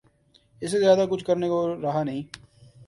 اس 0.61 0.71
سے 0.71 0.79
زیادہ 0.79 1.05
کچھ 1.09 1.25
کرنے 1.25 1.47
کو 1.47 1.81
رہا 1.81 2.03
نہیں۔ 2.03 2.23